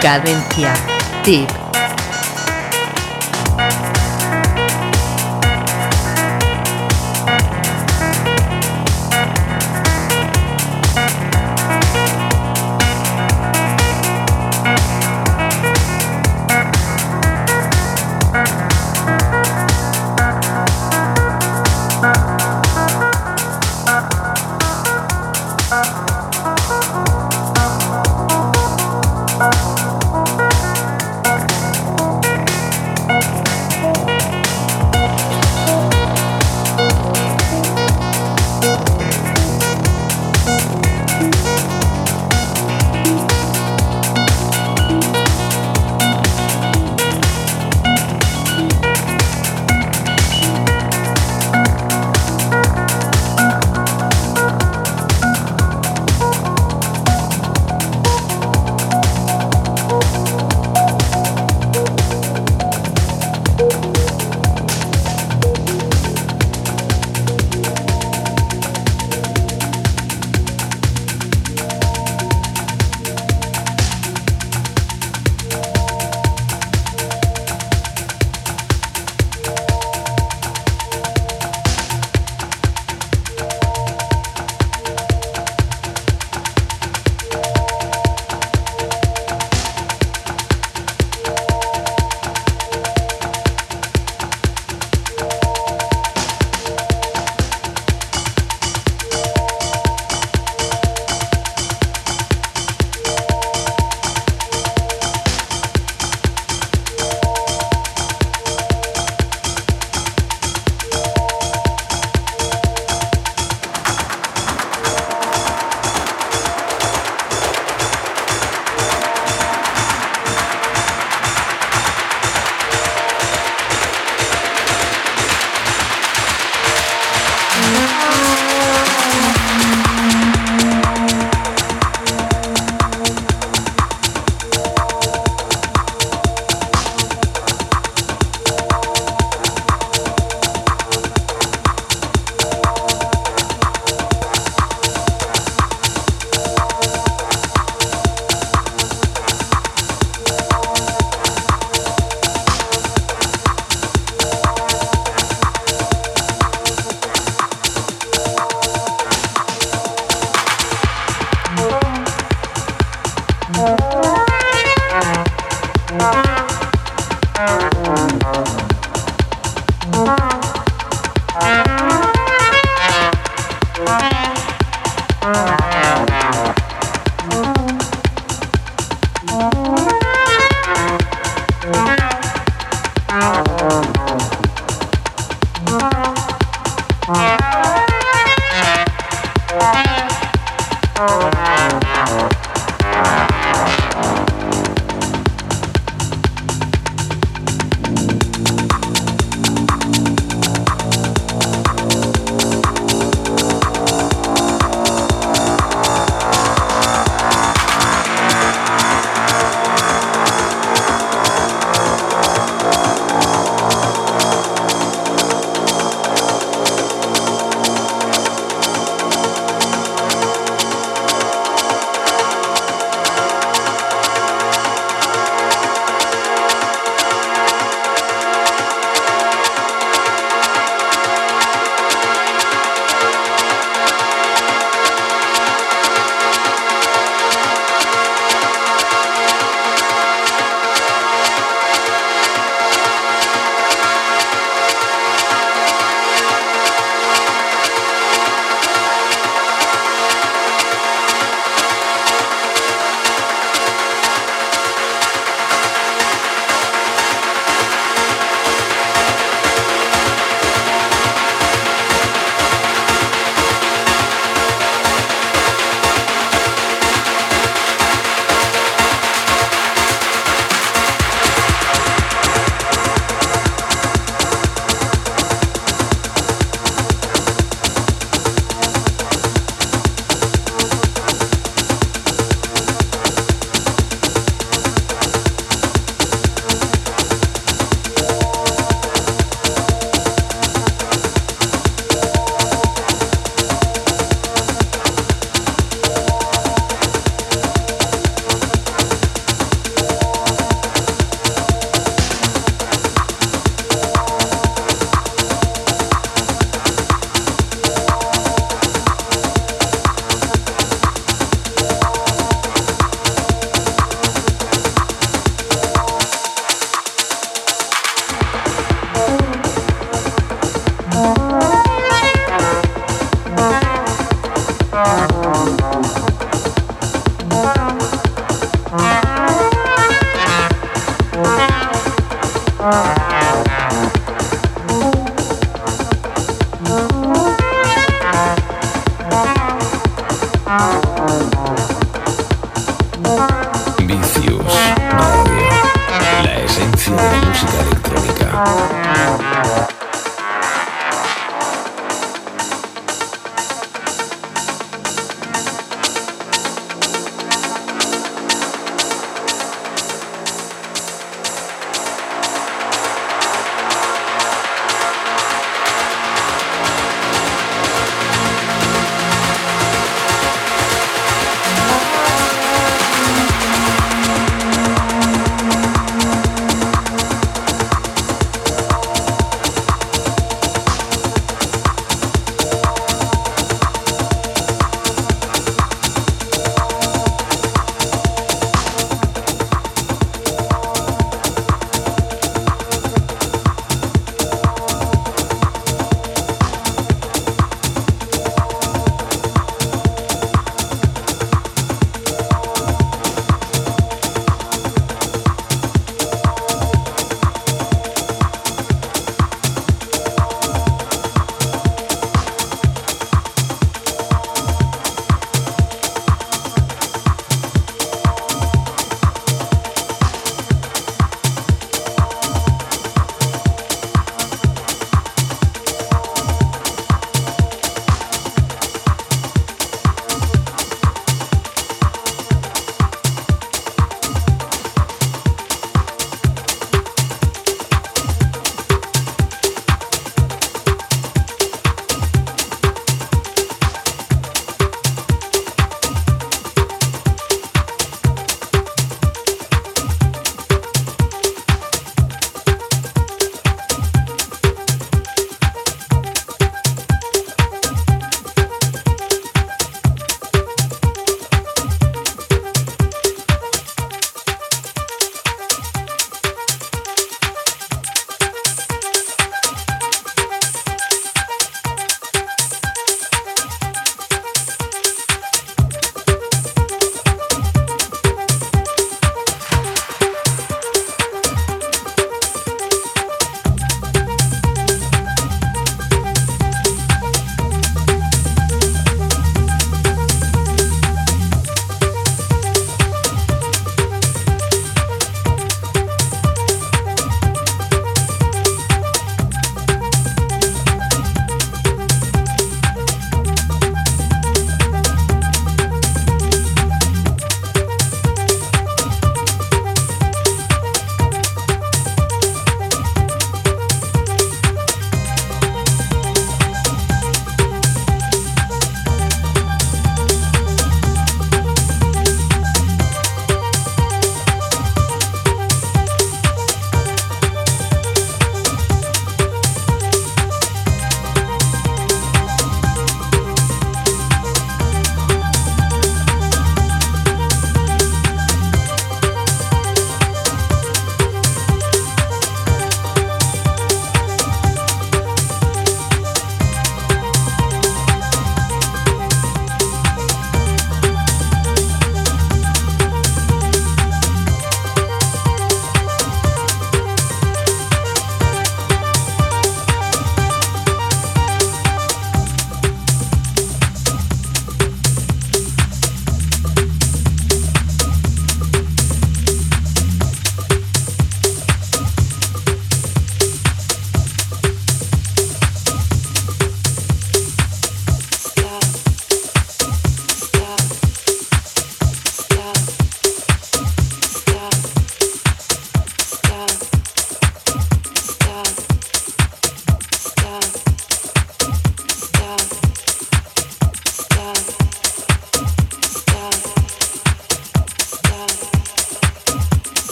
[0.00, 0.72] Cadencia.
[1.24, 1.67] Tip.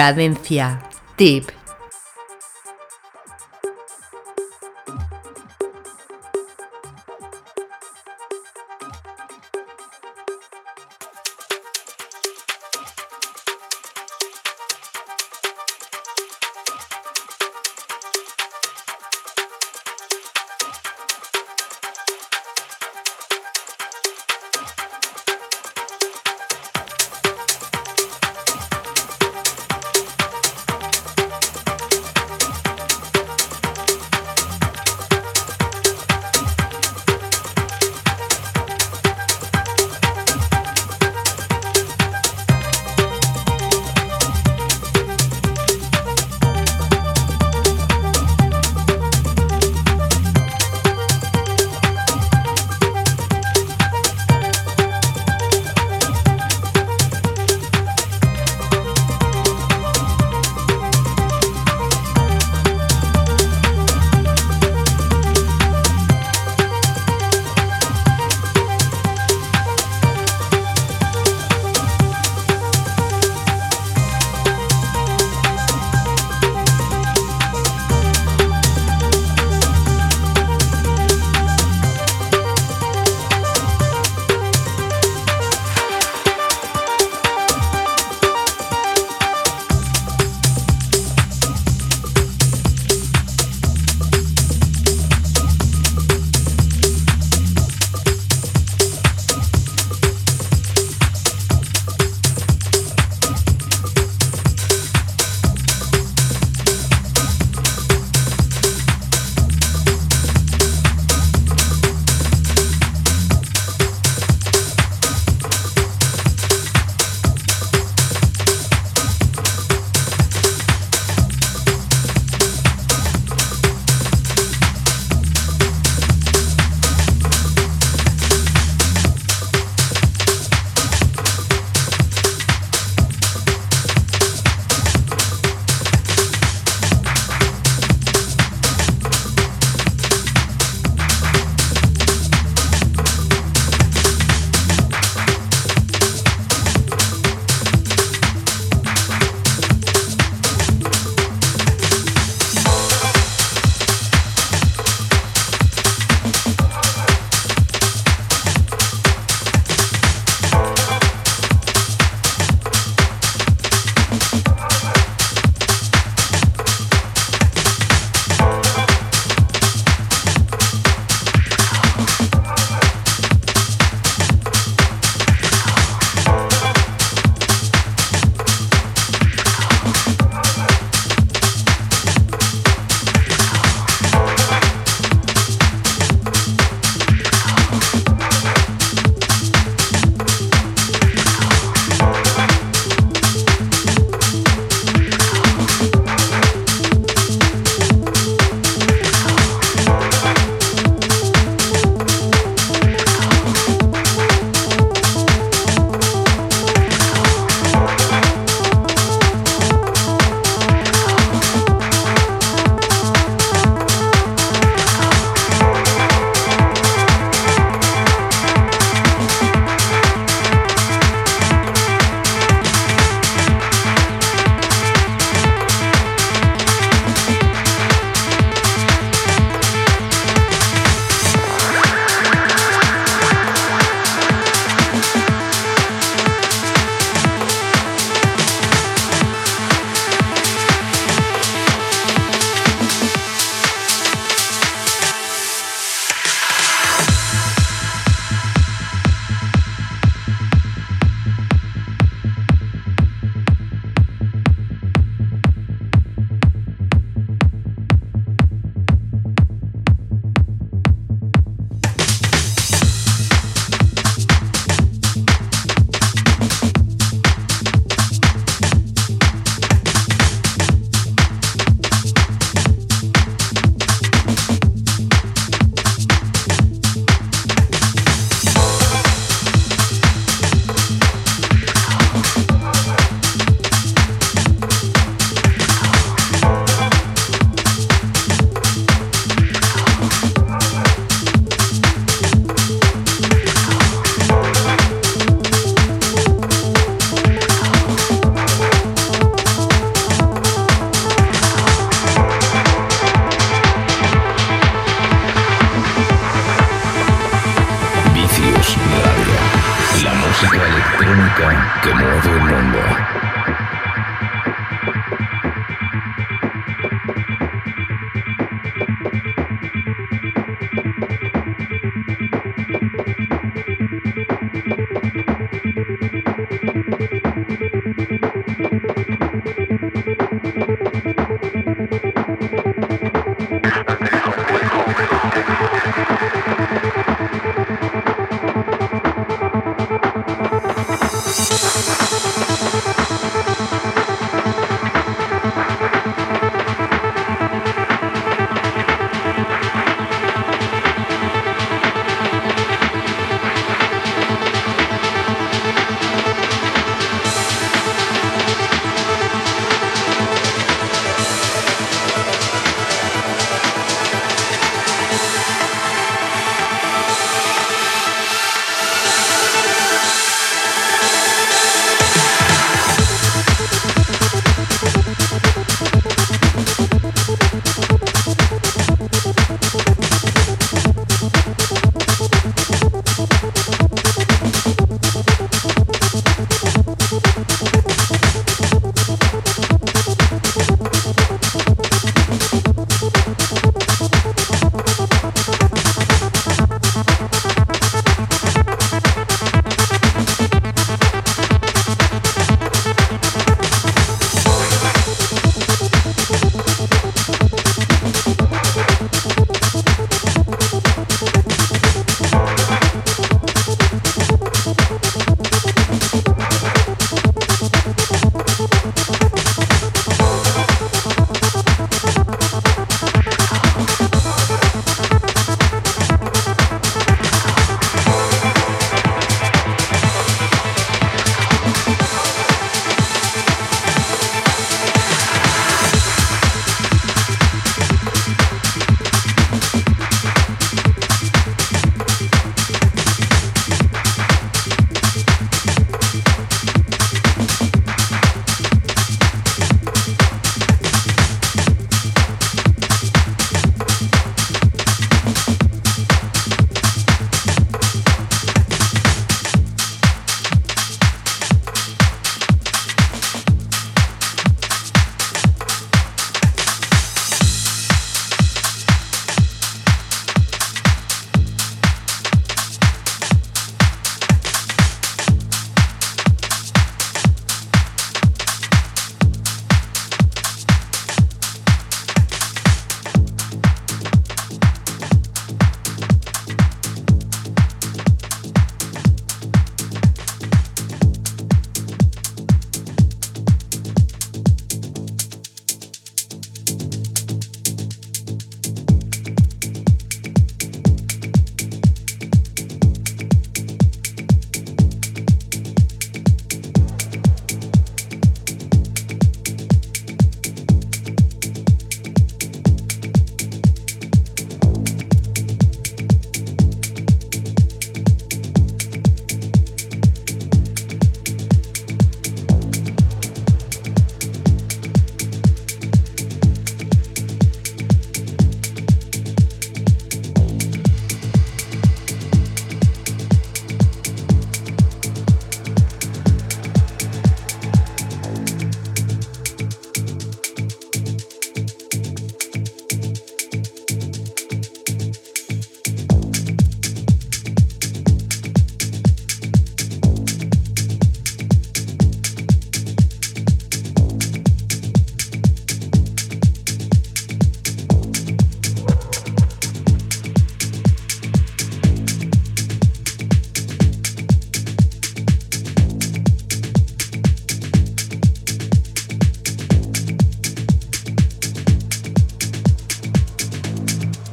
[0.00, 0.80] Cadencia.
[1.14, 1.59] Tip.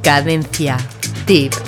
[0.08, 0.78] Cadencia.
[1.26, 1.67] Tip.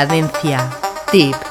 [0.00, 0.70] Cadencia.
[1.12, 1.49] Tip.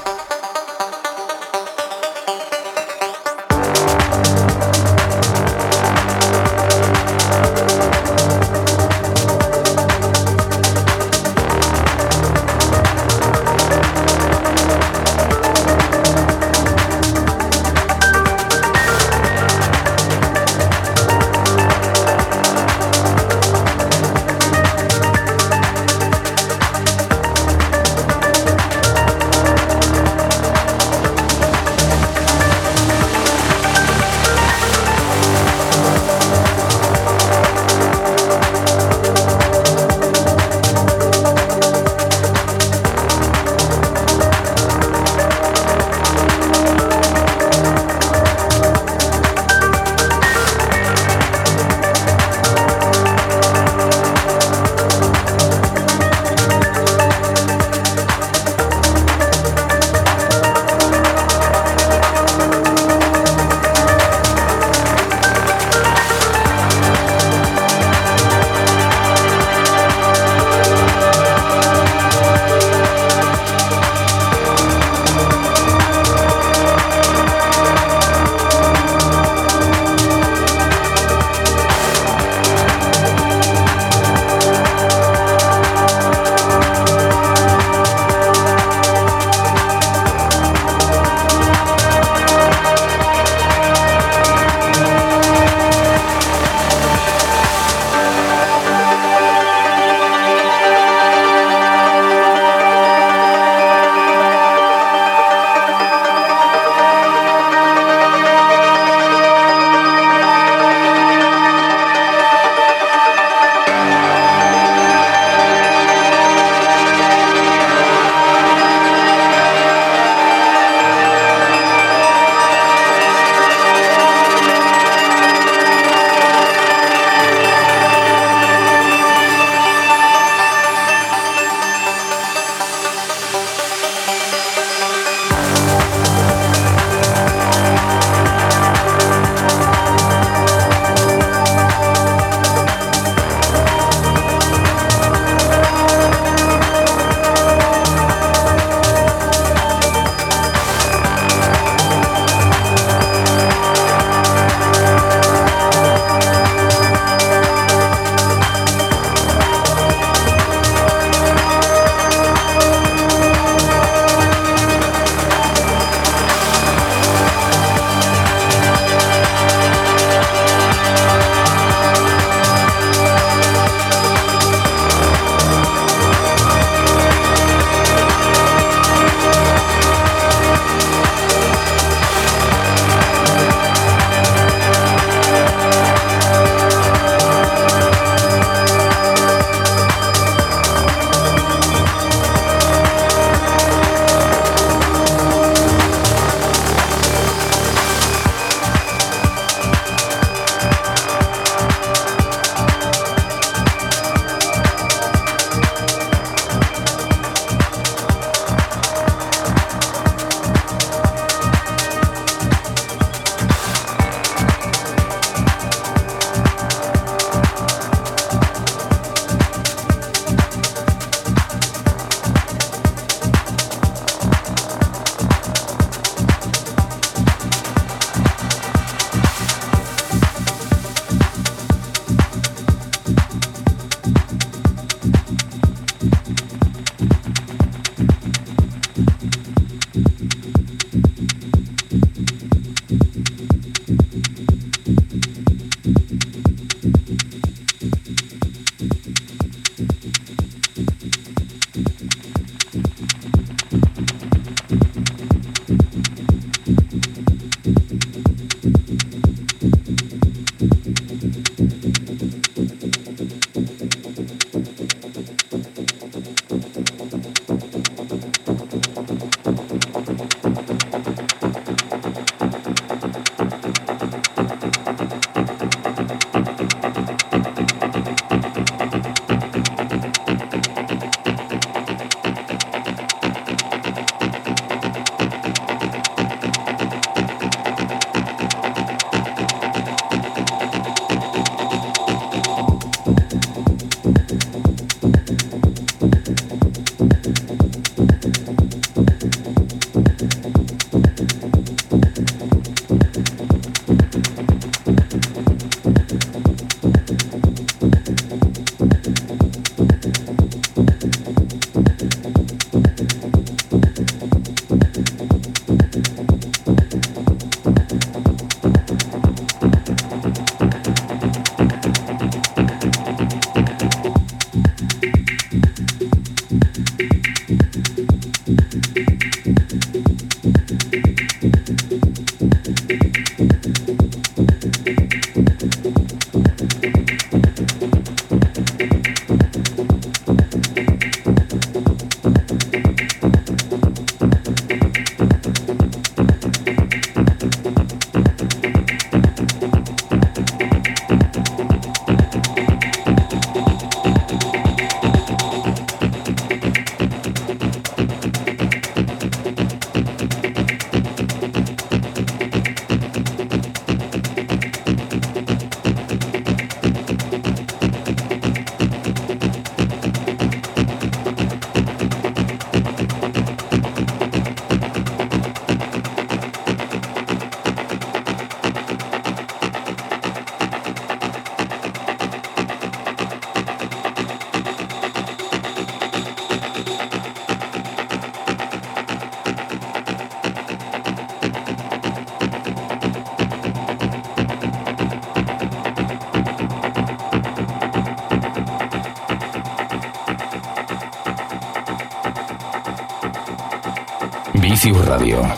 [405.20, 405.49] Radio.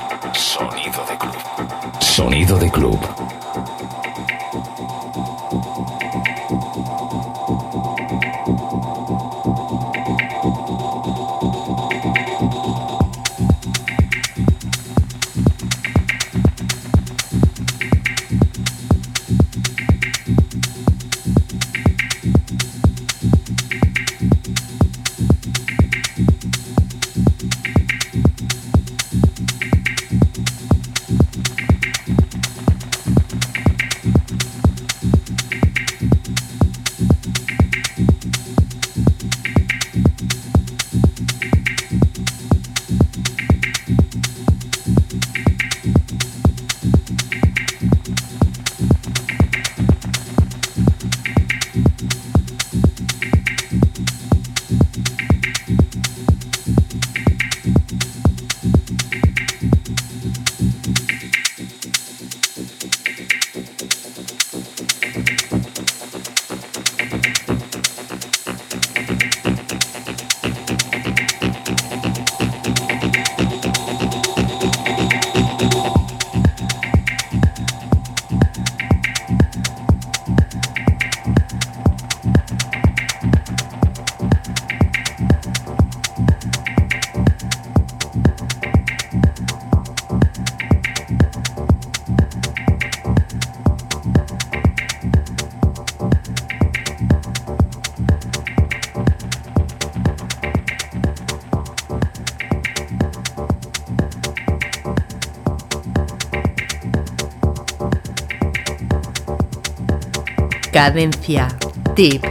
[110.81, 111.47] Cadencia.
[111.93, 112.30] Tip.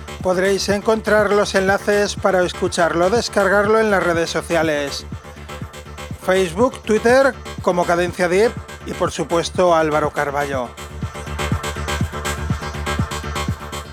[0.21, 5.05] podréis encontrar los enlaces para escucharlo, descargarlo en las redes sociales.
[6.25, 8.51] Facebook, Twitter como Cadencia Deep
[8.85, 10.69] y por supuesto Álvaro Carballo.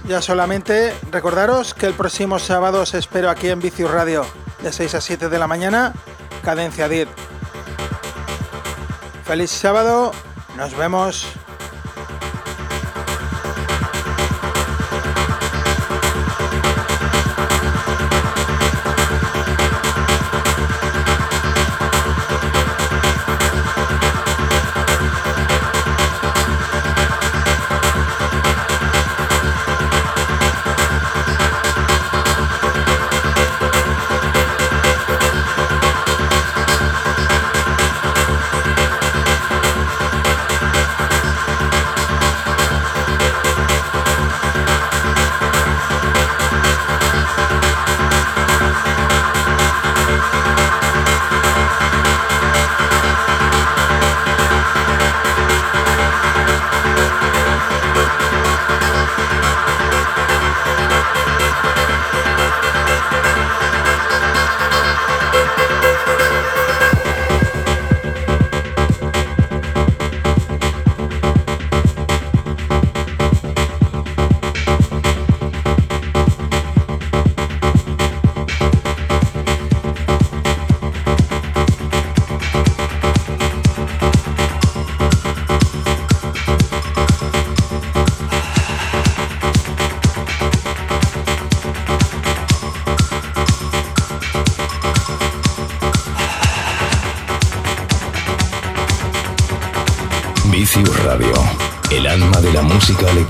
[0.07, 4.25] Ya solamente recordaros que el próximo sábado os espero aquí en Vicius Radio
[4.63, 5.93] de 6 a 7 de la mañana,
[6.43, 7.09] Cadencia Deep.
[9.25, 10.13] Feliz sábado,
[10.57, 11.27] nos vemos.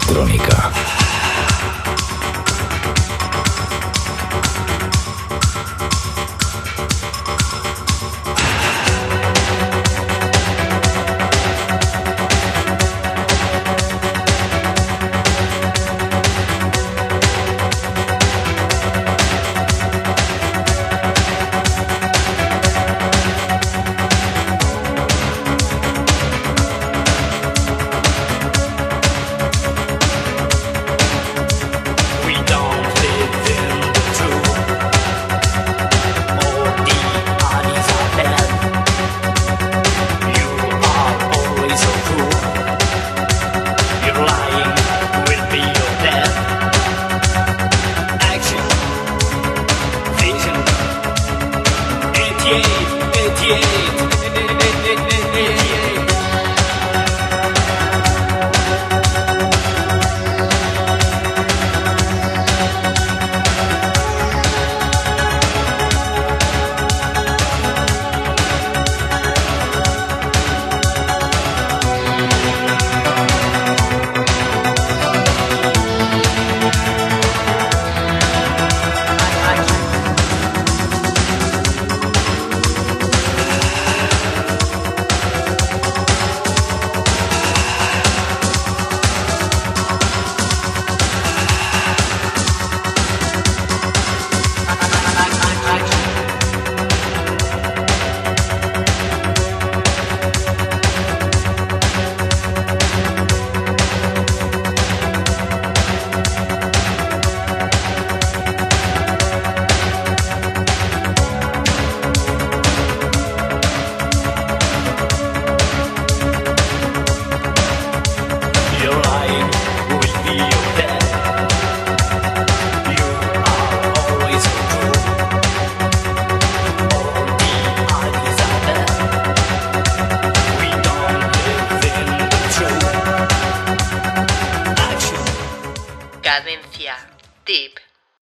[0.08, 0.67] Electrónica.